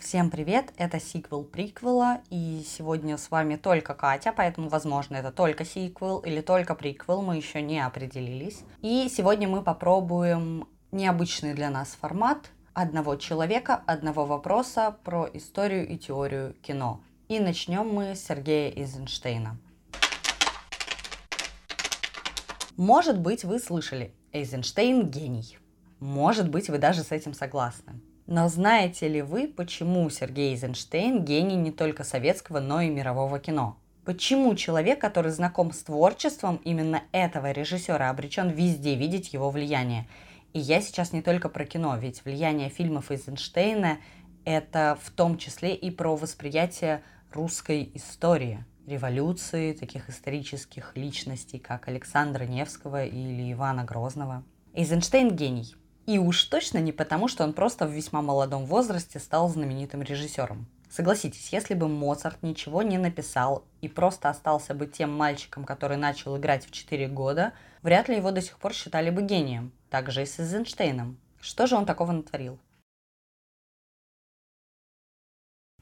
Всем 0.00 0.30
привет, 0.30 0.72
это 0.78 0.98
сиквел 0.98 1.44
приквела, 1.44 2.22
и 2.30 2.64
сегодня 2.66 3.18
с 3.18 3.30
вами 3.30 3.56
только 3.56 3.92
Катя, 3.92 4.32
поэтому, 4.34 4.70
возможно, 4.70 5.16
это 5.16 5.30
только 5.30 5.66
сиквел 5.66 6.20
или 6.20 6.40
только 6.40 6.74
приквел, 6.74 7.20
мы 7.20 7.36
еще 7.36 7.60
не 7.60 7.84
определились. 7.84 8.64
И 8.80 9.10
сегодня 9.14 9.46
мы 9.46 9.62
попробуем 9.62 10.66
необычный 10.90 11.52
для 11.52 11.68
нас 11.68 11.98
формат 12.00 12.50
одного 12.72 13.16
человека, 13.16 13.82
одного 13.86 14.24
вопроса 14.24 14.96
про 15.04 15.28
историю 15.34 15.86
и 15.86 15.98
теорию 15.98 16.54
кино. 16.62 17.02
И 17.28 17.38
начнем 17.38 17.86
мы 17.86 18.14
с 18.14 18.24
Сергея 18.24 18.72
Эйзенштейна. 18.72 19.58
Может 22.78 23.20
быть, 23.20 23.44
вы 23.44 23.58
слышали, 23.58 24.14
Эйзенштейн 24.32 25.10
гений. 25.10 25.58
Может 26.00 26.48
быть, 26.48 26.70
вы 26.70 26.78
даже 26.78 27.02
с 27.02 27.12
этим 27.12 27.34
согласны. 27.34 28.00
Но 28.26 28.48
знаете 28.48 29.08
ли 29.08 29.22
вы, 29.22 29.48
почему 29.48 30.08
Сергей 30.10 30.52
Эйзенштейн 30.52 31.24
гений 31.24 31.56
не 31.56 31.72
только 31.72 32.04
советского, 32.04 32.60
но 32.60 32.80
и 32.80 32.88
мирового 32.88 33.38
кино? 33.38 33.76
Почему 34.04 34.54
человек, 34.54 35.00
который 35.00 35.30
знаком 35.30 35.72
с 35.72 35.82
творчеством 35.82 36.60
именно 36.64 37.02
этого 37.12 37.50
режиссера, 37.50 38.08
обречен 38.08 38.48
везде 38.48 38.94
видеть 38.94 39.32
его 39.32 39.50
влияние? 39.50 40.08
И 40.52 40.58
я 40.58 40.80
сейчас 40.80 41.12
не 41.12 41.22
только 41.22 41.48
про 41.48 41.64
кино, 41.64 41.96
ведь 41.96 42.24
влияние 42.24 42.70
фильмов 42.70 43.10
Эйзенштейна– 43.10 43.98
это 44.44 44.98
в 45.02 45.10
том 45.10 45.38
числе 45.38 45.74
и 45.74 45.90
про 45.90 46.16
восприятие 46.16 47.02
русской 47.32 47.90
истории, 47.94 48.64
революции, 48.86 49.74
таких 49.74 50.08
исторических 50.08 50.96
личностей, 50.96 51.58
как 51.58 51.86
Александра 51.86 52.44
Невского 52.44 53.04
или 53.04 53.52
Ивана 53.52 53.84
Грозного. 53.84 54.42
Эйзенштейн– 54.74 55.30
гений. 55.36 55.76
И 56.10 56.18
уж 56.18 56.42
точно 56.42 56.78
не 56.78 56.90
потому, 56.90 57.28
что 57.28 57.44
он 57.44 57.52
просто 57.52 57.86
в 57.86 57.92
весьма 57.92 58.20
молодом 58.20 58.66
возрасте 58.66 59.20
стал 59.20 59.48
знаменитым 59.48 60.02
режиссером. 60.02 60.66
Согласитесь, 60.90 61.52
если 61.52 61.74
бы 61.74 61.86
Моцарт 61.86 62.42
ничего 62.42 62.82
не 62.82 62.98
написал 62.98 63.64
и 63.80 63.86
просто 63.86 64.28
остался 64.28 64.74
бы 64.74 64.88
тем 64.88 65.16
мальчиком, 65.16 65.64
который 65.64 65.96
начал 65.96 66.36
играть 66.36 66.66
в 66.66 66.72
4 66.72 67.06
года, 67.06 67.52
вряд 67.82 68.08
ли 68.08 68.16
его 68.16 68.32
до 68.32 68.42
сих 68.42 68.58
пор 68.58 68.74
считали 68.74 69.10
бы 69.10 69.22
гением. 69.22 69.70
Так 69.88 70.10
же 70.10 70.22
и 70.22 70.26
с 70.26 70.40
Эйзенштейном. 70.40 71.16
Что 71.40 71.68
же 71.68 71.76
он 71.76 71.86
такого 71.86 72.10
натворил? 72.10 72.58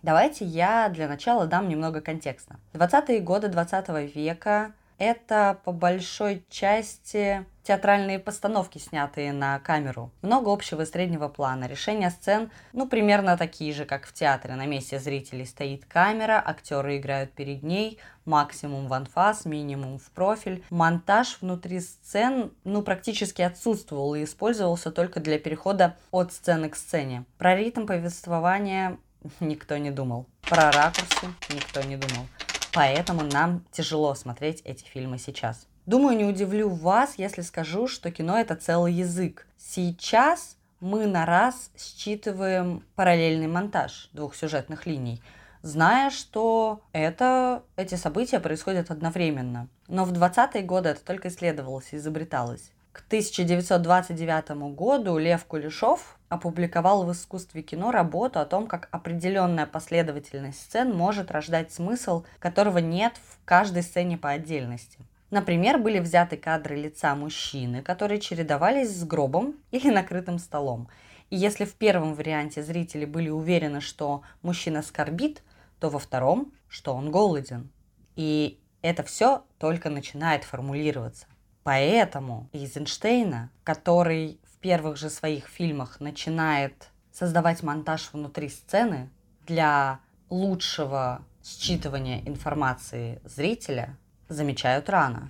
Давайте 0.02 0.44
я 0.44 0.90
для 0.90 1.08
начала 1.08 1.46
дам 1.46 1.70
немного 1.70 2.02
контекста. 2.02 2.60
20-е 2.74 3.20
годы 3.20 3.48
20 3.48 4.14
века 4.14 4.74
это 4.98 5.58
по 5.64 5.72
большой 5.72 6.44
части 6.50 7.46
театральные 7.62 8.18
постановки, 8.18 8.78
снятые 8.78 9.32
на 9.32 9.58
камеру. 9.58 10.10
Много 10.22 10.50
общего 10.50 10.82
и 10.82 10.86
среднего 10.86 11.28
плана. 11.28 11.66
Решения 11.66 12.10
сцен, 12.10 12.50
ну, 12.72 12.88
примерно 12.88 13.36
такие 13.36 13.74
же, 13.74 13.84
как 13.84 14.06
в 14.06 14.14
театре. 14.14 14.54
На 14.54 14.64
месте 14.64 14.98
зрителей 14.98 15.44
стоит 15.44 15.84
камера, 15.84 16.42
актеры 16.44 16.96
играют 16.96 17.32
перед 17.32 17.62
ней, 17.62 17.98
максимум 18.24 18.88
в 18.88 18.92
анфас, 18.94 19.44
минимум 19.44 19.98
в 19.98 20.10
профиль. 20.12 20.64
Монтаж 20.70 21.38
внутри 21.42 21.80
сцен, 21.80 22.52
ну, 22.64 22.82
практически 22.82 23.42
отсутствовал 23.42 24.14
и 24.14 24.24
использовался 24.24 24.90
только 24.90 25.20
для 25.20 25.38
перехода 25.38 25.94
от 26.10 26.32
сцены 26.32 26.70
к 26.70 26.76
сцене. 26.76 27.24
Про 27.36 27.54
ритм 27.54 27.86
повествования 27.86 28.96
никто 29.40 29.76
не 29.76 29.90
думал. 29.90 30.26
Про 30.40 30.70
ракурсы 30.70 31.26
никто 31.50 31.82
не 31.82 31.96
думал. 31.96 32.26
Поэтому 32.72 33.22
нам 33.22 33.64
тяжело 33.72 34.14
смотреть 34.14 34.60
эти 34.64 34.84
фильмы 34.84 35.18
сейчас. 35.18 35.66
Думаю, 35.86 36.16
не 36.16 36.24
удивлю 36.24 36.68
вас, 36.68 37.14
если 37.16 37.40
скажу, 37.40 37.88
что 37.88 38.10
кино 38.10 38.38
это 38.38 38.56
целый 38.56 38.92
язык. 38.92 39.46
Сейчас 39.56 40.56
мы 40.80 41.06
на 41.06 41.24
раз 41.24 41.70
считываем 41.76 42.84
параллельный 42.94 43.48
монтаж 43.48 44.10
двух 44.12 44.36
сюжетных 44.36 44.86
линий, 44.86 45.22
зная, 45.62 46.10
что 46.10 46.82
это, 46.92 47.62
эти 47.76 47.94
события 47.94 48.38
происходят 48.38 48.90
одновременно. 48.90 49.68
Но 49.88 50.04
в 50.04 50.12
20-е 50.12 50.62
годы 50.62 50.90
это 50.90 51.04
только 51.04 51.28
исследовалось 51.28 51.88
и 51.92 51.96
изобреталось. 51.96 52.70
К 52.98 53.06
1929 53.06 54.74
году 54.74 55.18
Лев 55.18 55.44
Кулешов 55.44 56.18
опубликовал 56.28 57.04
в 57.04 57.12
искусстве 57.12 57.62
кино 57.62 57.92
работу 57.92 58.40
о 58.40 58.44
том, 58.44 58.66
как 58.66 58.88
определенная 58.90 59.66
последовательность 59.66 60.60
сцен 60.60 60.92
может 60.92 61.30
рождать 61.30 61.72
смысл, 61.72 62.24
которого 62.40 62.78
нет 62.78 63.12
в 63.14 63.38
каждой 63.44 63.84
сцене 63.84 64.18
по 64.18 64.30
отдельности. 64.30 64.98
Например, 65.30 65.78
были 65.78 66.00
взяты 66.00 66.36
кадры 66.36 66.74
лица 66.74 67.14
мужчины, 67.14 67.82
которые 67.82 68.20
чередовались 68.20 68.90
с 68.90 69.04
гробом 69.04 69.54
или 69.70 69.90
накрытым 69.90 70.40
столом. 70.40 70.88
И 71.30 71.36
если 71.36 71.66
в 71.66 71.74
первом 71.74 72.14
варианте 72.14 72.64
зрители 72.64 73.04
были 73.04 73.28
уверены, 73.28 73.80
что 73.80 74.22
мужчина 74.42 74.82
скорбит, 74.82 75.44
то 75.78 75.88
во 75.88 76.00
втором, 76.00 76.52
что 76.66 76.94
он 76.94 77.12
голоден. 77.12 77.70
И 78.16 78.58
это 78.82 79.04
все 79.04 79.44
только 79.58 79.88
начинает 79.88 80.42
формулироваться. 80.42 81.26
Поэтому 81.68 82.48
Эйзенштейна, 82.54 83.50
который 83.62 84.40
в 84.50 84.56
первых 84.56 84.96
же 84.96 85.10
своих 85.10 85.48
фильмах 85.48 86.00
начинает 86.00 86.88
создавать 87.12 87.62
монтаж 87.62 88.08
внутри 88.14 88.48
сцены 88.48 89.10
для 89.46 90.00
лучшего 90.30 91.20
считывания 91.42 92.26
информации 92.26 93.20
зрителя, 93.22 93.98
замечают 94.30 94.88
рано. 94.88 95.28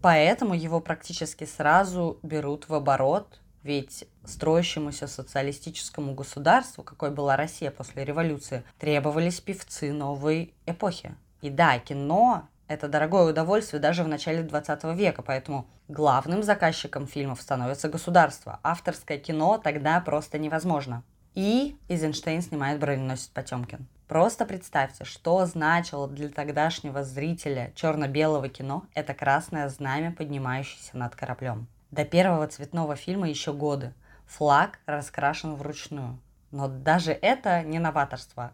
Поэтому 0.00 0.54
его 0.54 0.80
практически 0.80 1.44
сразу 1.44 2.18
берут 2.22 2.70
в 2.70 2.74
оборот, 2.74 3.38
ведь 3.62 4.08
строящемуся 4.24 5.06
социалистическому 5.06 6.14
государству, 6.14 6.82
какой 6.82 7.10
была 7.10 7.36
Россия 7.36 7.70
после 7.70 8.06
революции, 8.06 8.64
требовались 8.78 9.42
певцы 9.42 9.92
новой 9.92 10.54
эпохи. 10.64 11.14
И 11.42 11.50
да, 11.50 11.78
кино 11.78 12.48
это 12.68 12.86
дорогое 12.86 13.30
удовольствие 13.30 13.80
даже 13.80 14.04
в 14.04 14.08
начале 14.08 14.42
20 14.42 14.84
века, 14.96 15.22
поэтому 15.22 15.66
главным 15.88 16.42
заказчиком 16.42 17.06
фильмов 17.06 17.40
становится 17.40 17.88
государство. 17.88 18.60
Авторское 18.62 19.18
кино 19.18 19.58
тогда 19.58 20.00
просто 20.00 20.38
невозможно. 20.38 21.02
И 21.34 21.76
Эйзенштейн 21.88 22.42
снимает 22.42 22.78
броненосец 22.78 23.28
Потемкин. 23.28 23.86
Просто 24.06 24.44
представьте, 24.44 25.04
что 25.04 25.44
значило 25.46 26.08
для 26.08 26.28
тогдашнего 26.28 27.04
зрителя 27.04 27.72
черно-белого 27.74 28.48
кино 28.48 28.84
это 28.94 29.14
красное 29.14 29.68
знамя, 29.68 30.12
поднимающееся 30.12 30.96
над 30.96 31.14
кораблем. 31.14 31.66
До 31.90 32.04
первого 32.04 32.46
цветного 32.48 32.96
фильма 32.96 33.28
еще 33.28 33.52
годы. 33.52 33.94
Флаг 34.26 34.78
раскрашен 34.86 35.54
вручную. 35.54 36.18
Но 36.50 36.68
даже 36.68 37.12
это 37.12 37.62
не 37.62 37.78
новаторство. 37.78 38.52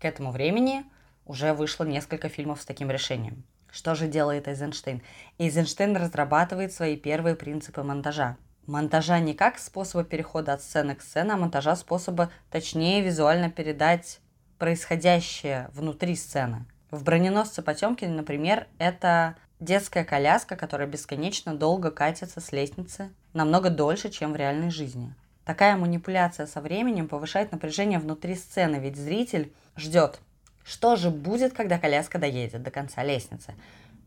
К 0.00 0.04
этому 0.04 0.32
времени 0.32 0.84
уже 1.24 1.54
вышло 1.54 1.84
несколько 1.84 2.28
фильмов 2.28 2.60
с 2.60 2.66
таким 2.66 2.90
решением. 2.90 3.44
Что 3.74 3.96
же 3.96 4.06
делает 4.06 4.46
Эйзенштейн? 4.46 5.02
Эйзенштейн 5.38 5.96
разрабатывает 5.96 6.72
свои 6.72 6.96
первые 6.96 7.34
принципы 7.34 7.82
монтажа. 7.82 8.36
Монтажа 8.66 9.18
не 9.18 9.34
как 9.34 9.58
способа 9.58 10.04
перехода 10.04 10.52
от 10.52 10.62
сцены 10.62 10.94
к 10.94 11.02
сцене, 11.02 11.32
а 11.32 11.36
монтажа 11.36 11.74
способа 11.74 12.30
точнее 12.52 13.02
визуально 13.02 13.50
передать 13.50 14.20
происходящее 14.58 15.70
внутри 15.72 16.14
сцены. 16.14 16.66
В 16.92 17.02
«Броненосце 17.02 17.62
Потемкине», 17.62 18.14
например, 18.14 18.68
это 18.78 19.34
детская 19.58 20.04
коляска, 20.04 20.54
которая 20.54 20.86
бесконечно 20.86 21.52
долго 21.52 21.90
катится 21.90 22.40
с 22.40 22.52
лестницы, 22.52 23.10
намного 23.32 23.70
дольше, 23.70 24.08
чем 24.08 24.34
в 24.34 24.36
реальной 24.36 24.70
жизни. 24.70 25.12
Такая 25.44 25.76
манипуляция 25.76 26.46
со 26.46 26.60
временем 26.60 27.08
повышает 27.08 27.50
напряжение 27.50 27.98
внутри 27.98 28.36
сцены, 28.36 28.76
ведь 28.76 28.96
зритель 28.96 29.52
ждет, 29.76 30.20
что 30.64 30.96
же 30.96 31.10
будет, 31.10 31.52
когда 31.52 31.78
коляска 31.78 32.18
доедет 32.18 32.62
до 32.62 32.70
конца 32.70 33.04
лестницы? 33.04 33.54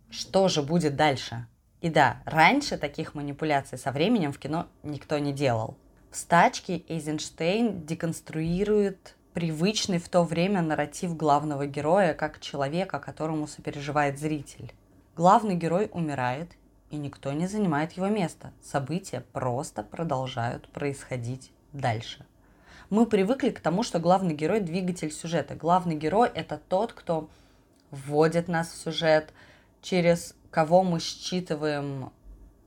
Что 0.10 0.48
же 0.48 0.64
будет 0.64 0.96
дальше? 0.96 1.46
И 1.82 1.90
да, 1.90 2.24
раньше 2.26 2.78
таких 2.78 3.14
манипуляций 3.14 3.78
со 3.78 3.92
временем 3.92 4.34
в 4.34 4.40
кино 4.40 4.68
никто 4.82 5.20
не 5.20 5.32
делал. 5.32 5.78
В 6.10 6.18
«Стачке» 6.18 6.84
Эйзенштейн 6.88 7.86
деконструирует 7.86 9.16
привычный 9.34 10.00
в 10.00 10.10
то 10.10 10.24
время 10.24 10.64
нарратив 10.64 11.16
главного 11.16 11.68
героя 11.68 12.16
как 12.16 12.40
человека, 12.40 12.98
которому 12.98 13.48
сопереживает 13.48 14.18
зритель. 14.18 14.74
Главный 15.16 15.56
герой 15.56 15.92
умирает, 15.94 16.50
и 16.90 16.98
никто 16.98 17.32
не 17.34 17.46
занимает 17.46 17.92
его 17.92 18.08
место. 18.08 18.52
События 18.64 19.24
просто 19.34 19.84
продолжают 19.84 20.68
происходить 20.70 21.52
дальше 21.72 22.26
мы 22.90 23.06
привыкли 23.06 23.50
к 23.50 23.60
тому, 23.60 23.84
что 23.84 24.00
главный 24.00 24.34
герой– 24.34 24.60
двигатель 24.62 25.12
сюжета. 25.12 25.56
Главный 25.56 25.96
герой– 25.96 26.30
это 26.34 26.60
тот, 26.70 26.94
кто 26.94 27.30
вводит 27.92 28.48
нас 28.48 28.70
в 28.70 28.78
сюжет, 28.78 29.34
через 29.82 30.36
кого 30.52 30.84
мы 30.84 31.00
считываем 31.00 32.12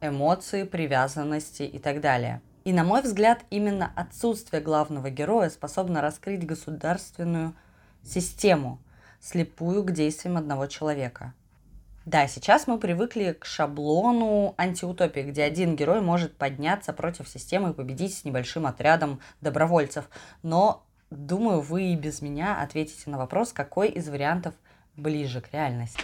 эмоции, 0.01 0.65
привязанности 0.65 1.63
и 1.63 1.79
так 1.79 2.01
далее. 2.01 2.41
И 2.65 2.73
на 2.73 2.85
мой 2.85 3.03
взгляд, 3.03 3.45
именно 3.51 3.91
отсутствие 3.97 4.63
главного 4.63 5.11
героя 5.11 5.49
способно 5.49 6.03
раскрыть 6.03 6.47
государственную 6.47 7.55
систему, 8.03 8.79
слепую 9.21 9.83
к 9.85 9.93
действиям 9.93 10.37
одного 10.37 10.67
человека– 10.67 11.35
да, 12.11 12.27
сейчас 12.27 12.67
мы 12.67 12.77
привыкли 12.77 13.37
к 13.39 13.45
шаблону 13.45 14.57
антиутопии, 14.59 15.21
где 15.21 15.45
один 15.45 15.77
герой 15.77 16.01
может 16.01 16.37
подняться 16.37 16.93
против 16.93 17.29
системы 17.29 17.71
и 17.71 17.73
победить 17.73 18.19
с 18.19 18.25
небольшим 18.25 18.67
отрядом 18.67 19.21
добровольцев. 19.41 20.11
Но 20.43 20.85
думаю, 21.11 21.61
вы 21.61 21.93
и 21.93 21.95
без 21.95 22.21
меня 22.21 22.61
ответите 22.61 23.09
на 23.11 23.17
вопрос, 23.17 23.53
какой 23.53 23.91
из 23.91 24.09
вариантов 24.09 24.55
ближе 24.97 25.41
к 25.41 25.53
реальности. 25.53 26.01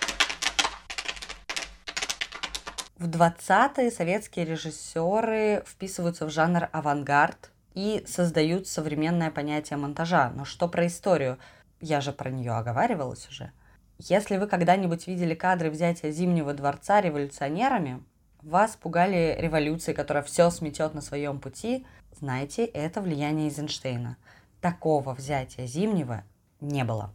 В 2.99 3.09
20-е 3.09 3.91
советские 3.91 4.45
режиссеры 4.45 5.65
вписываются 5.67 6.27
в 6.27 6.31
жанр 6.31 6.69
авангард 6.71 7.51
и 7.75 8.05
создают 8.07 8.69
современное 8.69 9.33
понятие 9.33 9.77
монтажа. 9.77 10.31
Но 10.37 10.45
что 10.45 10.69
про 10.69 10.87
историю? 10.87 11.37
Я 11.81 12.01
же 12.01 12.13
про 12.13 12.31
нее 12.31 12.53
оговаривалась 12.53 13.29
уже. 13.29 13.51
Если 13.99 14.37
вы 14.37 14.47
когда-нибудь 14.47 15.07
видели 15.07 15.35
кадры 15.35 15.71
взятия 15.71 16.11
Зимнего 16.11 16.53
дворца 16.53 17.01
революционерами, 17.01 18.03
вас 18.43 18.77
пугали 18.77 19.35
революции, 19.39 19.95
которая 19.95 20.23
все 20.23 20.51
сметет 20.51 20.95
на 20.95 21.01
своем 21.01 21.41
пути, 21.41 21.87
знаете, 22.13 22.65
это 22.67 23.01
влияние 23.01 23.49
Эйзенштейна. 23.49 24.19
Такого 24.61 25.15
взятия 25.15 25.67
Зимнего 25.67 26.25
не 26.61 26.85
было. 26.85 27.13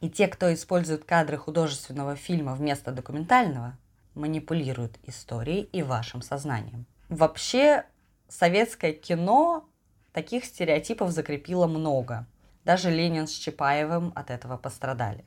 И 0.00 0.08
те, 0.08 0.26
кто 0.26 0.52
использует 0.52 1.04
кадры 1.04 1.36
художественного 1.36 2.16
фильма 2.16 2.54
вместо 2.54 2.90
документального, 2.90 3.76
манипулируют 4.14 4.98
историей 5.04 5.68
и 5.72 5.82
вашим 5.82 6.22
сознанием. 6.22 6.86
Вообще, 7.08 7.84
советское 8.28 8.92
кино 8.92 9.68
таких 10.12 10.44
стереотипов 10.44 11.10
закрепило 11.10 11.66
много. 11.66 12.26
Даже 12.64 12.90
Ленин 12.90 13.26
с 13.26 13.32
Чапаевым 13.32 14.12
от 14.14 14.30
этого 14.30 14.56
пострадали. 14.56 15.24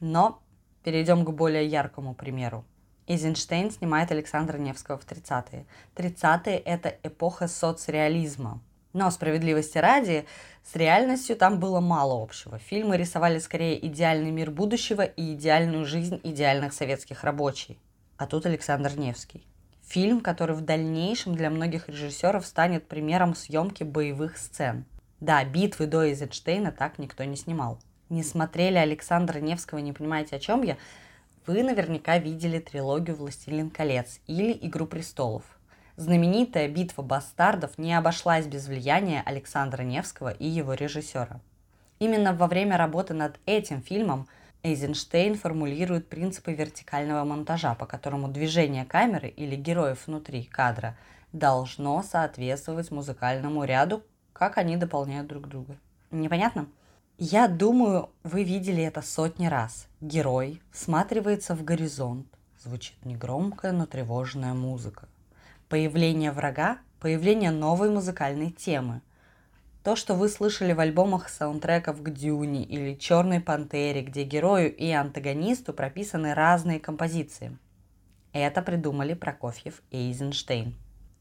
Но 0.00 0.42
перейдем 0.82 1.24
к 1.24 1.30
более 1.30 1.66
яркому 1.66 2.14
примеру. 2.14 2.64
Эйзенштейн 3.06 3.70
снимает 3.70 4.12
Александра 4.12 4.56
Невского 4.56 4.98
в 4.98 5.06
30-е. 5.06 5.66
30-е– 5.96 6.58
это 6.64 6.94
эпоха 7.02 7.48
соцреализма. 7.48 8.60
Но 8.92 9.10
справедливости 9.10 9.78
ради, 9.78 10.26
с 10.64 10.74
реальностью 10.74 11.36
там 11.36 11.60
было 11.60 11.80
мало 11.80 12.22
общего. 12.22 12.58
Фильмы 12.58 12.96
рисовали 12.96 13.38
скорее 13.38 13.84
идеальный 13.86 14.30
мир 14.30 14.50
будущего 14.50 15.02
и 15.02 15.34
идеальную 15.34 15.84
жизнь 15.84 16.20
идеальных 16.22 16.72
советских 16.72 17.22
рабочих. 17.22 17.76
А 18.16 18.26
тут 18.26 18.46
Александр 18.46 18.96
Невский. 18.96 19.44
Фильм, 19.86 20.20
который 20.20 20.54
в 20.54 20.60
дальнейшем 20.60 21.34
для 21.34 21.50
многих 21.50 21.88
режиссеров 21.88 22.46
станет 22.46 22.86
примером 22.86 23.34
съемки 23.34 23.82
боевых 23.82 24.38
сцен. 24.38 24.84
Да, 25.18 25.44
битвы 25.44 25.86
до 25.86 26.04
Эйзенштейна 26.06 26.70
так 26.70 26.98
никто 26.98 27.24
не 27.24 27.36
снимал. 27.36 27.80
Не 28.10 28.24
смотрели 28.24 28.76
Александра 28.76 29.38
Невского, 29.38 29.78
не 29.78 29.92
понимаете, 29.92 30.34
о 30.34 30.40
чем 30.40 30.62
я? 30.62 30.76
Вы 31.46 31.62
наверняка 31.62 32.18
видели 32.18 32.58
трилогию 32.58 33.16
«Властелин 33.16 33.70
колец» 33.70 34.18
или 34.26 34.52
«Игру 34.62 34.86
престолов». 34.86 35.44
Знаменитая 35.94 36.66
битва 36.66 37.02
бастардов 37.02 37.78
не 37.78 37.94
обошлась 37.94 38.46
без 38.46 38.66
влияния 38.66 39.22
Александра 39.24 39.84
Невского 39.84 40.30
и 40.30 40.44
его 40.44 40.74
режиссера. 40.74 41.40
Именно 42.00 42.34
во 42.34 42.48
время 42.48 42.76
работы 42.76 43.14
над 43.14 43.38
этим 43.46 43.80
фильмом 43.80 44.26
Эйзенштейн 44.64 45.36
формулирует 45.36 46.08
принципы 46.08 46.52
вертикального 46.52 47.24
монтажа, 47.24 47.76
по 47.76 47.86
которому 47.86 48.26
движение 48.26 48.84
камеры 48.84 49.28
или 49.28 49.54
героев 49.54 50.08
внутри 50.08 50.42
кадра 50.42 50.96
должно 51.32 52.02
соответствовать 52.02 52.90
музыкальному 52.90 53.62
ряду, 53.62 54.02
как 54.32 54.58
они 54.58 54.76
дополняют 54.76 55.28
друг 55.28 55.46
друга. 55.46 55.76
Непонятно? 56.10 56.66
Я 57.22 57.48
думаю, 57.48 58.08
вы 58.22 58.44
видели 58.44 58.82
это 58.82 59.02
сотни 59.02 59.44
раз. 59.44 59.88
Герой 60.00 60.62
всматривается 60.72 61.54
в 61.54 61.62
горизонт. 61.62 62.26
Звучит 62.58 62.96
негромкая, 63.04 63.72
но 63.72 63.84
тревожная 63.84 64.54
музыка. 64.54 65.06
Появление 65.68 66.32
врага– 66.32 66.78
появление 66.98 67.50
новой 67.50 67.90
музыкальной 67.90 68.50
темы. 68.50 69.02
То, 69.84 69.96
что 69.96 70.14
вы 70.14 70.30
слышали 70.30 70.72
в 70.72 70.80
альбомах 70.80 71.28
саундтреков 71.28 72.02
к 72.02 72.08
Дюне 72.08 72.64
или 72.64 72.94
Черной 72.94 73.40
Пантере, 73.40 74.00
где 74.00 74.24
герою 74.24 74.74
и 74.74 74.90
антагонисту 74.90 75.74
прописаны 75.74 76.32
разные 76.32 76.80
композиции. 76.80 77.58
Это 78.32 78.62
придумали 78.62 79.12
Прокофьев 79.12 79.82
и 79.90 80.08
Эйзенштейн. 80.08 80.74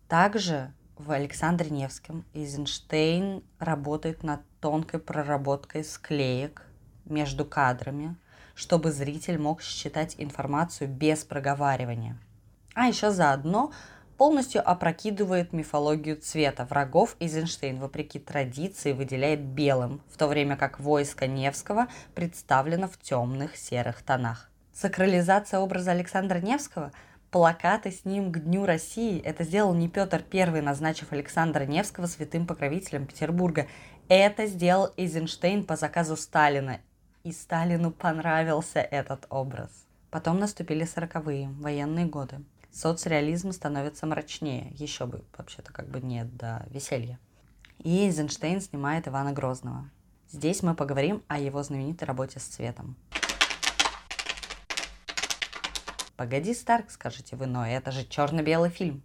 Также 0.08 0.72
в 1.00 1.12
Александре 1.12 1.70
Невском 1.70 2.26
Эйзенштейн 2.34 3.42
работает 3.58 4.22
над 4.22 4.42
тонкой 4.60 5.00
проработкой 5.00 5.86
склеек 5.86 6.64
между 7.06 7.46
кадрами, 7.46 8.18
чтобы 8.54 8.92
зритель 8.92 9.40
мог 9.40 9.62
считать 9.62 10.16
информацию 10.18 10.90
без 10.90 11.24
проговаривания. 11.24 12.20
А 12.76 12.88
еще 12.88 13.12
заодно 13.12 13.72
полностью 14.18 14.62
опрокидывает 14.70 15.54
мифологию 15.54 16.18
цвета. 16.18 16.66
Врагов 16.66 17.16
Эйзенштейн, 17.22 17.80
вопреки 17.80 18.20
традиции, 18.20 18.92
выделяет 18.92 19.40
белым, 19.40 20.02
в 20.12 20.18
то 20.18 20.28
время 20.28 20.58
как 20.58 20.82
войско 20.82 21.28
Невского 21.28 21.88
представлено 22.14 22.90
в 22.90 22.98
темных 23.00 23.56
серых 23.56 24.02
тонах. 24.02 24.50
Сакрализация 24.74 25.62
образа 25.62 25.92
Александра 25.92 26.40
Невского– 26.40 26.92
плакаты 27.32 27.92
с 27.92 28.06
ним 28.06 28.32
к 28.32 28.40
Дню 28.40 28.66
России. 28.66 29.22
Это 29.22 29.44
сделал 29.44 29.74
не 29.74 29.88
Петр 29.88 30.24
I, 30.32 30.62
назначив 30.62 31.12
Александра 31.12 31.66
Невского 31.66 32.08
святым 32.08 32.48
покровителем 32.48 33.06
Петербурга. 33.06 33.68
Это 34.08 34.48
сделал 34.48 34.92
Эйзенштейн 34.98 35.64
по 35.64 35.76
заказу 35.76 36.18
Сталина. 36.18 36.80
И 37.24 37.32
Сталину 37.32 37.92
понравился 37.92 38.80
этот 38.80 39.26
образ. 39.30 39.70
Потом 40.10 40.40
наступили 40.40 40.86
сороковые, 40.86 41.50
военные 41.50 42.06
годы. 42.06 42.42
Соцреализм 42.72 43.52
становится 43.52 44.06
мрачнее. 44.08 44.72
Еще 44.76 45.06
бы, 45.06 45.24
вообще-то, 45.38 45.72
как 45.72 45.88
бы 45.90 46.02
нет 46.02 46.36
до 46.36 46.66
веселья. 46.70 47.20
И 47.80 48.06
Эйзенштейн 48.06 48.62
снимает 48.62 49.08
Ивана 49.08 49.34
Грозного. 49.34 49.90
Здесь 50.32 50.64
мы 50.64 50.76
поговорим 50.76 51.24
о 51.28 51.40
его 51.40 51.62
знаменитой 51.64 52.08
работе 52.08 52.40
с 52.40 52.44
цветом. 52.44 52.96
Погоди, 56.20 56.54
Старк, 56.54 56.92
скажете 56.92 57.38
вы, 57.38 57.46
но 57.46 57.66
это 57.66 57.92
же 57.92 58.04
черно-белый 58.04 58.70
фильм. 58.70 59.04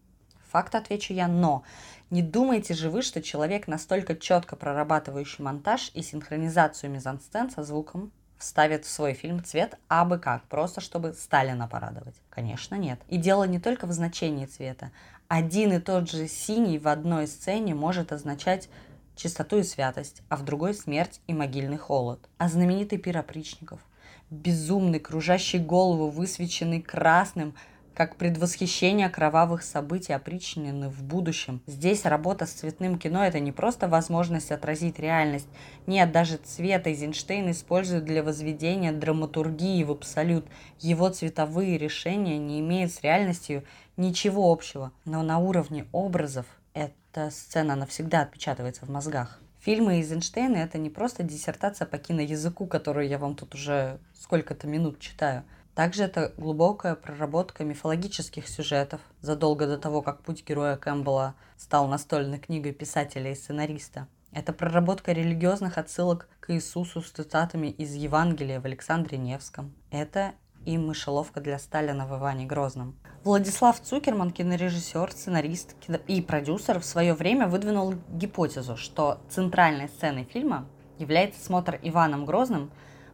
Факт 0.50 0.74
отвечу 0.74 1.12
я, 1.12 1.28
но 1.28 1.62
не 2.10 2.22
думайте 2.22 2.74
же 2.74 2.90
вы, 2.90 3.02
что 3.02 3.22
человек, 3.22 3.68
настолько 3.68 4.16
четко 4.16 4.56
прорабатывающий 4.56 5.44
монтаж 5.44 5.92
и 5.94 6.02
синхронизацию 6.02 6.90
мизансцен 6.90 7.50
со 7.52 7.62
звуком, 7.62 8.10
вставит 8.36 8.84
в 8.84 8.90
свой 8.90 9.14
фильм 9.14 9.44
цвет 9.44 9.78
абы 9.86 10.18
как, 10.18 10.42
просто 10.48 10.80
чтобы 10.80 11.12
Сталина 11.12 11.68
порадовать. 11.68 12.16
Конечно, 12.30 12.74
нет. 12.74 12.98
И 13.08 13.16
дело 13.16 13.44
не 13.44 13.60
только 13.60 13.86
в 13.86 13.92
значении 13.92 14.46
цвета. 14.46 14.90
Один 15.28 15.72
и 15.72 15.78
тот 15.78 16.10
же 16.10 16.26
синий 16.26 16.80
в 16.80 16.88
одной 16.88 17.28
сцене 17.28 17.76
может 17.76 18.10
означать 18.10 18.68
чистоту 19.14 19.58
и 19.58 19.62
святость, 19.62 20.22
а 20.28 20.34
в 20.34 20.44
другой 20.44 20.74
смерть 20.74 21.20
и 21.28 21.32
могильный 21.32 21.78
холод. 21.78 22.28
А 22.38 22.48
знаменитый 22.48 22.98
пир 22.98 23.18
опричников– 23.18 23.78
безумный, 24.30 25.00
кружащий 25.00 25.58
голову, 25.58 26.10
высвеченный 26.10 26.82
красным, 26.82 27.54
как 27.94 28.16
предвосхищение 28.16 29.08
кровавых 29.08 29.62
событий, 29.62 30.12
опричнены 30.12 30.88
в 30.88 31.02
будущем. 31.04 31.62
Здесь 31.66 32.04
работа 32.04 32.44
с 32.44 32.50
цветным 32.50 32.98
кино– 32.98 33.24
это 33.26 33.38
не 33.38 33.52
просто 33.52 33.88
возможность 33.88 34.50
отразить 34.50 34.98
реальность. 34.98 35.48
Нет, 35.86 36.10
даже 36.10 36.38
цвет 36.38 36.86
Эйзенштейн 36.86 37.50
использует 37.52 38.04
для 38.04 38.22
возведения 38.22 38.92
драматургии 38.92 39.84
в 39.84 39.92
абсолют. 39.92 40.46
Его 40.80 41.08
цветовые 41.08 41.78
решения 41.78 42.38
не 42.38 42.60
имеют 42.60 42.92
с 42.92 43.00
реальностью 43.02 43.64
ничего 43.96 44.50
общего. 44.50 44.90
Но 45.04 45.22
на 45.22 45.38
уровне 45.38 45.86
образов 45.92 46.46
эта 46.72 47.30
сцена 47.30 47.76
навсегда 47.76 48.22
отпечатывается 48.22 48.84
в 48.86 48.90
мозгах. 48.90 49.40
Фильмы 49.64 49.94
Эйзенштейна– 49.94 50.56
это 50.58 50.76
не 50.76 50.90
просто 50.90 51.22
диссертация 51.22 51.86
по 51.86 51.96
киноязыку, 51.96 52.66
которую 52.66 53.08
я 53.08 53.16
вам 53.16 53.34
тут 53.34 53.54
уже 53.54 53.98
сколько-то 54.12 54.66
минут 54.66 55.00
читаю. 55.00 55.42
Также 55.74 56.02
это 56.02 56.34
глубокая 56.36 56.94
проработка 56.94 57.64
мифологических 57.64 58.46
сюжетов 58.46 59.00
задолго 59.22 59.66
до 59.66 59.78
того, 59.78 60.02
как 60.02 60.20
путь 60.20 60.46
героя 60.46 60.76
Кэмпбелла 60.76 61.34
стал 61.56 61.88
настольной 61.88 62.38
книгой 62.38 62.72
писателя 62.74 63.32
и 63.32 63.34
сценариста. 63.34 64.06
Это 64.32 64.52
проработка 64.52 65.12
религиозных 65.12 65.78
отсылок 65.78 66.28
к 66.40 66.52
Иисусу 66.52 67.00
с 67.00 67.10
цитатами 67.10 67.68
из 67.68 67.94
Евангелия 67.94 68.60
в 68.60 68.66
Александре 68.66 69.16
Невском. 69.16 69.72
Это 69.90 70.34
и 70.66 70.76
мышеловка 70.76 71.40
для 71.40 71.58
Сталина 71.58 72.06
в 72.06 72.18
Иване 72.18 72.44
Грозном. 72.44 72.98
Владислав 73.24 73.80
Цукерман, 73.80 74.30
кинорежиссер, 74.32 75.10
сценарист 75.10 75.74
и 76.08 76.20
продюсер, 76.20 76.78
в 76.78 76.84
свое 76.84 77.14
время 77.14 77.48
выдвинул 77.48 77.94
гипотезу, 78.10 78.76
что 78.76 79.18
центральной 79.30 79.88
сценой 79.88 80.24
фильма 80.24 80.66
является 80.98 81.42
смотр 81.42 81.78
Иваном 81.80 82.26
Грозным 82.26 82.70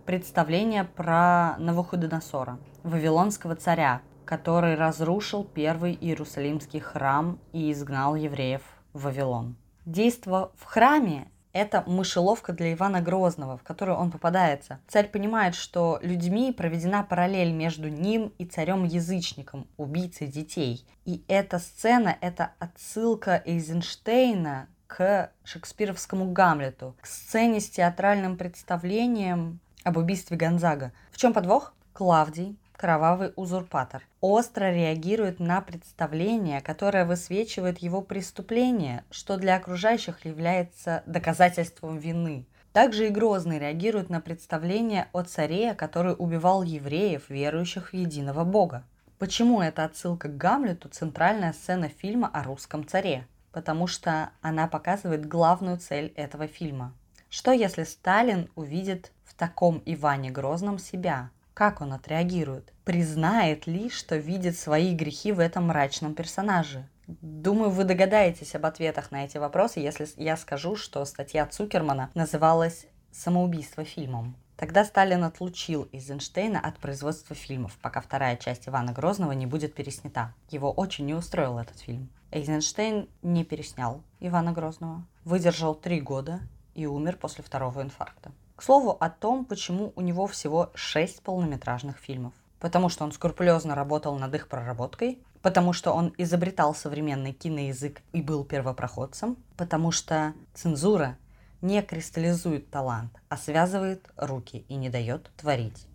представление 0.07 0.83
про 0.83 1.55
Навуходоносора, 1.59 2.59
вавилонского 2.83 3.55
царя, 3.55 4.03
который 4.25 4.75
разрушил 4.75 5.45
первый 5.45 5.97
Иерусалимский 6.01 6.81
храм 6.81 7.39
и 7.53 7.71
изгнал 7.71 8.17
евреев 8.17 8.63
в 8.93 9.05
Вавилон. 9.05 9.55
Действо 9.87 10.51
в 10.57 10.65
храме 10.65 11.31
это 11.53 11.83
мышеловка 11.87 12.53
для 12.53 12.73
Ивана 12.73 13.01
Грозного, 13.01 13.57
в 13.59 13.63
которую 13.63 13.99
он 13.99 14.11
попадается. 14.11 14.81
Царь 14.89 15.09
понимает, 15.09 15.55
что 15.55 15.99
людьми 16.03 16.53
проведена 16.53 17.03
параллель 17.03 17.53
между 17.53 17.89
ним 17.89 18.33
и 18.39 18.45
царем-язычником, 18.45 19.67
убийцей 19.77 20.27
детей. 20.27 20.87
И 21.05 21.25
эта 21.29 21.59
сцена– 21.59 22.17
это 22.21 22.53
отсылка 22.59 23.43
Эйзенштейна 23.45 24.69
к 24.87 25.31
шекспировскому 25.45 26.33
Гамлету, 26.33 26.97
к 27.01 27.07
сцене 27.07 27.61
с 27.61 27.71
театральным 27.71 28.37
представлением 28.37 29.61
об 29.85 29.97
убийстве 29.97 30.37
Гонзага. 30.37 30.93
В 31.11 31.17
чем 31.17 31.33
подвох? 31.33 31.75
Клавдий, 31.93 32.59
кровавый 32.81 33.35
узурпатор, 33.37 34.03
остро 34.23 34.73
реагирует 34.73 35.39
на 35.39 35.61
представление, 35.61 36.63
которое 36.63 37.05
высвечивает 37.05 37.81
его 37.81 38.01
преступление, 38.01 39.05
что 39.11 39.37
для 39.37 39.57
окружающих 39.57 40.25
является 40.25 41.03
доказательством 41.05 41.99
вины. 41.99 42.47
Также 42.73 43.09
и 43.09 43.11
Грозный 43.11 43.59
реагирует 43.59 44.09
на 44.09 44.23
представление 44.23 45.09
о 45.13 45.21
царе, 45.25 45.75
который 45.75 46.15
убивал 46.17 46.63
евреев, 46.63 47.29
верующих 47.29 47.91
в 47.91 47.95
единого 47.95 48.45
Бога. 48.45 48.83
Почему 49.19 49.61
эта 49.61 49.85
отсылка 49.85 50.29
к 50.29 50.39
Гамлету– 50.39 50.89
центральная 50.91 51.53
сцена 51.53 51.91
фильма 51.91 52.31
о 52.33 52.45
русском 52.45 52.89
царе? 52.89 53.27
Потому 53.53 53.89
что 53.89 54.31
она 54.41 54.67
показывает 54.67 55.29
главную 55.29 55.77
цель 55.77 56.15
этого 56.17 56.47
фильма. 56.47 56.95
Что 57.29 57.53
если 57.53 57.85
Сталин 57.85 58.49
увидит 58.55 59.13
в 59.27 59.35
таком 59.35 59.83
Иване 59.85 60.31
Грозном 60.31 60.79
себя? 60.79 61.29
Как 61.61 61.83
он 61.83 61.93
отреагирует? 61.93 62.73
Признает 62.87 63.67
ли, 63.67 63.91
что 63.91 64.17
видит 64.17 64.57
свои 64.57 64.95
грехи 64.95 65.31
в 65.31 65.39
этом 65.39 65.67
мрачном 65.67 66.15
персонаже? 66.15 66.89
Думаю, 67.07 67.69
вы 67.69 67.85
догадаетесь 67.85 68.55
об 68.55 68.65
ответах 68.65 69.11
на 69.11 69.27
эти 69.27 69.37
вопросы, 69.37 69.81
если 69.81 70.09
я 70.17 70.39
скажу, 70.39 70.75
что 70.75 71.05
статья 71.05 71.45
Цукермана 71.45 72.11
называлась 72.15 72.87
«Самоубийство 73.13 73.85
фильмом». 73.85 74.37
Тогда 74.57 74.87
Сталин 74.87 75.23
отлучил 75.23 75.87
Эйзенштейна 75.93 76.61
от 76.61 76.79
производства 76.79 77.37
фильмов, 77.37 77.77
пока 77.83 78.01
вторая 78.01 78.39
часть 78.39 78.67
Ивана 78.67 78.95
Грозного 78.95 79.33
не 79.33 79.45
будет 79.45 79.75
переснята. 79.75 80.33
Его 80.49 80.73
очень 80.73 81.05
не 81.05 81.13
устроил 81.13 81.59
этот 81.59 81.79
фильм. 81.79 82.09
Эйзенштейн 82.31 83.07
не 83.21 83.45
переснял 83.45 84.03
Ивана 84.19 84.53
Грозного, 84.53 85.05
выдержал 85.25 85.75
три 85.75 86.01
года 86.01 86.41
и 86.75 86.87
умер 86.87 87.19
после 87.19 87.45
второго 87.45 87.83
инфаркта. 87.83 88.33
К 88.61 88.63
слову 88.63 88.91
о 89.01 89.09
том, 89.09 89.47
почему 89.47 89.95
у 89.97 90.03
него 90.03 90.27
всего 90.27 90.71
шесть 90.75 91.23
полнометражных 91.23 91.97
фильмов. 91.97 92.35
Потому 92.59 92.91
что 92.91 93.05
он 93.05 93.13
скрупулезно 93.13 93.75
работал 93.75 94.19
над 94.19 94.35
их 94.35 94.49
проработкой, 94.49 95.23
потому 95.41 95.73
что 95.73 95.93
он 95.93 96.13
изобретал 96.19 96.75
современный 96.75 97.33
киноязык 97.33 98.03
и 98.13 98.21
был 98.21 98.45
первопроходцем, 98.45 99.39
потому 99.57 99.93
что 99.93 100.35
цензура 100.53 101.17
не 101.63 101.81
кристаллизует 101.81 102.69
талант, 102.69 103.19
а 103.31 103.39
связывает 103.39 104.07
руки 104.19 104.67
и 104.69 104.75
не 104.75 104.91
дает 104.91 105.31
творить. 105.39 105.87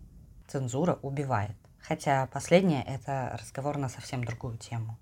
Цензура 0.48 0.98
убивает. 1.02 1.54
Хотя 1.78 2.26
последнее– 2.26 2.82
это 2.88 3.38
разговор 3.40 3.78
на 3.78 3.88
совсем 3.88 4.24
другую 4.24 4.58
тему. 4.58 4.98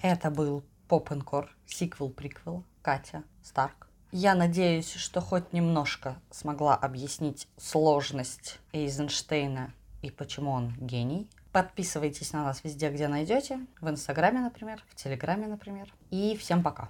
Это 0.00 0.32
был 0.32 0.64
Попенкор, 0.88 1.48
сиквел-приквел, 1.68 2.64
Катя 2.82 3.22
Старк. 3.44 3.85
Я 4.18 4.34
надеюсь, 4.34 4.94
что 4.94 5.20
хоть 5.20 5.52
немножко 5.52 6.16
смогла 6.30 6.74
объяснить 6.74 7.48
сложность 7.58 8.60
Эйзенштейна 8.72 9.74
и 10.00 10.10
почему 10.10 10.52
он 10.52 10.72
гений. 10.80 11.28
Подписывайтесь 11.52 12.32
на 12.32 12.42
нас 12.42 12.64
везде, 12.64 12.88
где 12.88 13.08
найдете. 13.08 13.60
В 13.82 13.90
Инстаграме, 13.90 14.40
например, 14.40 14.82
в 14.88 14.94
Телеграме, 14.94 15.46
например. 15.48 15.92
И 16.10 16.34
всем 16.40 16.62
пока. 16.62 16.88